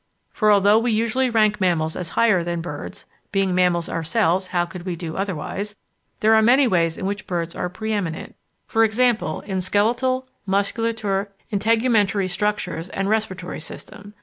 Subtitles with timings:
[0.31, 4.83] For although we usually rank mammals as higher than birds (being mammals ourselves, how could
[4.83, 5.75] we do otherwise?),
[6.21, 8.33] there are many ways in which birds are pre eminent,
[8.75, 8.99] e.g.
[9.03, 14.15] in skeleton, musculature, integumentary structures, and respiratory system.